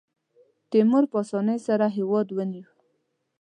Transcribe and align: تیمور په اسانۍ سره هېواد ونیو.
تیمور 0.69 1.03
په 1.11 1.17
اسانۍ 1.23 1.57
سره 1.67 1.85
هېواد 1.97 2.27
ونیو. 2.31 2.67